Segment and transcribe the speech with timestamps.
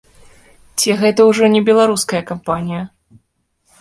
[0.79, 2.81] Ці гэта ўжо не беларуская кампанія?